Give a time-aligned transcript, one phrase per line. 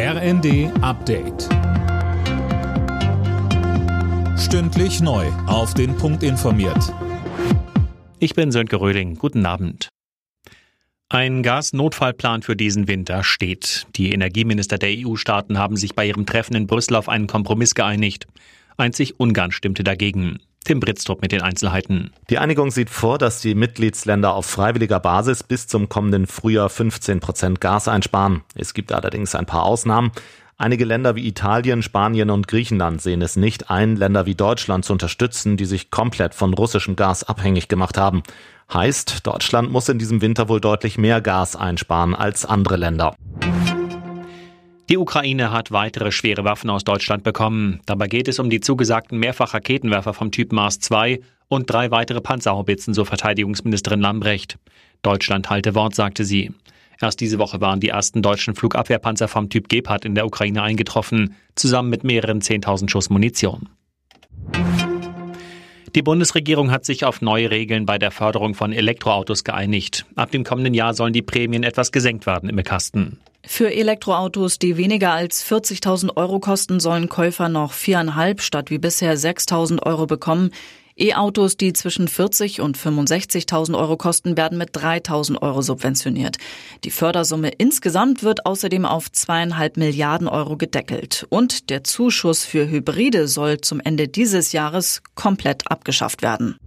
[0.00, 1.48] RND Update.
[4.38, 5.26] Stündlich neu.
[5.48, 6.94] Auf den Punkt informiert.
[8.20, 9.16] Ich bin Sönke Röhling.
[9.16, 9.88] Guten Abend.
[11.08, 13.88] Ein Gasnotfallplan für diesen Winter steht.
[13.96, 18.28] Die Energieminister der EU-Staaten haben sich bei ihrem Treffen in Brüssel auf einen Kompromiss geeinigt.
[18.76, 20.38] Einzig Ungarn stimmte dagegen.
[20.68, 22.10] Tim Britztrup mit den Einzelheiten.
[22.28, 27.20] Die Einigung sieht vor, dass die Mitgliedsländer auf freiwilliger Basis bis zum kommenden Frühjahr 15
[27.20, 28.42] Prozent Gas einsparen.
[28.54, 30.12] Es gibt allerdings ein paar Ausnahmen.
[30.58, 34.92] Einige Länder wie Italien, Spanien und Griechenland sehen es nicht ein, Länder wie Deutschland zu
[34.92, 38.22] unterstützen, die sich komplett von russischem Gas abhängig gemacht haben.
[38.70, 43.14] Heißt, Deutschland muss in diesem Winter wohl deutlich mehr Gas einsparen als andere Länder.
[44.88, 47.80] Die Ukraine hat weitere schwere Waffen aus Deutschland bekommen.
[47.84, 52.94] Dabei geht es um die zugesagten Mehrfachraketenwerfer vom Typ Mars 2 und drei weitere Panzerhaubitzen,
[52.94, 54.56] so Verteidigungsministerin Lambrecht.
[55.02, 56.52] Deutschland halte Wort, sagte sie.
[57.02, 61.36] Erst diese Woche waren die ersten deutschen Flugabwehrpanzer vom Typ Gepard in der Ukraine eingetroffen,
[61.54, 63.68] zusammen mit mehreren 10.000 Schuss Munition.
[65.94, 70.06] Die Bundesregierung hat sich auf neue Regeln bei der Förderung von Elektroautos geeinigt.
[70.16, 73.18] Ab dem kommenden Jahr sollen die Prämien etwas gesenkt werden im Kasten.
[73.50, 79.16] Für Elektroautos, die weniger als 40.000 Euro kosten, sollen Käufer noch viereinhalb statt wie bisher
[79.16, 80.52] 6.000 Euro bekommen.
[80.96, 86.36] E-Autos, die zwischen 40 und 65.000 Euro kosten, werden mit 3.000 Euro subventioniert.
[86.84, 91.26] Die Fördersumme insgesamt wird außerdem auf zweieinhalb Milliarden Euro gedeckelt.
[91.30, 96.58] Und der Zuschuss für Hybride soll zum Ende dieses Jahres komplett abgeschafft werden.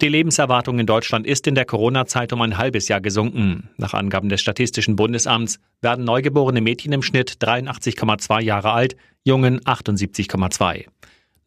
[0.00, 3.70] Die Lebenserwartung in Deutschland ist in der Corona-Zeit um ein halbes Jahr gesunken.
[3.78, 10.86] Nach Angaben des Statistischen Bundesamts werden neugeborene Mädchen im Schnitt 83,2 Jahre alt, Jungen 78,2.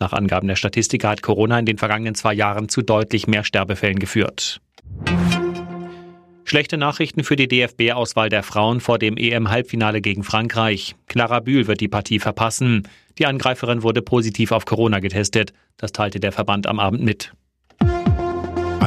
[0.00, 4.00] Nach Angaben der Statistiker hat Corona in den vergangenen zwei Jahren zu deutlich mehr Sterbefällen
[4.00, 4.60] geführt.
[6.42, 10.96] Schlechte Nachrichten für die DFB-Auswahl der Frauen vor dem EM-Halbfinale gegen Frankreich.
[11.06, 12.88] Clara Bühl wird die Partie verpassen.
[13.16, 15.52] Die Angreiferin wurde positiv auf Corona getestet.
[15.76, 17.32] Das teilte der Verband am Abend mit.